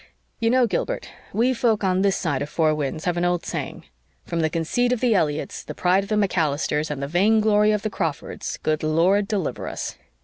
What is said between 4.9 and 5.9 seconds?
of the Elliotts, the